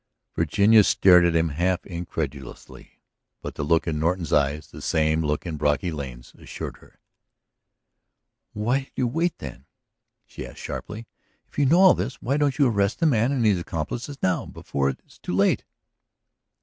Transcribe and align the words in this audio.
Virginia 0.35 0.83
stared 0.83 1.23
at 1.23 1.35
him, 1.35 1.49
half 1.49 1.85
incredulously. 1.85 3.03
But 3.43 3.53
the 3.53 3.61
look 3.61 3.85
in 3.85 3.99
Norton's 3.99 4.33
eyes, 4.33 4.65
the 4.71 4.81
same 4.81 5.23
look 5.23 5.45
in 5.45 5.57
Brocky 5.57 5.91
Lane's, 5.91 6.33
assured 6.39 6.77
her. 6.77 6.99
"Why 8.53 8.79
do 8.79 8.91
you 8.95 9.07
wait 9.07 9.37
then?" 9.37 9.67
she 10.25 10.43
asked 10.47 10.57
sharply. 10.57 11.05
"If 11.47 11.59
you 11.59 11.67
know 11.67 11.81
all 11.81 11.93
this, 11.93 12.19
why 12.19 12.37
don't 12.37 12.57
you 12.57 12.67
arrest 12.67 12.99
the 12.99 13.05
man 13.05 13.31
and 13.31 13.45
his 13.45 13.59
accomplices 13.59 14.17
now? 14.23 14.47
Before 14.47 14.89
it 14.89 14.99
is 15.05 15.19
too 15.19 15.35
late?" 15.35 15.65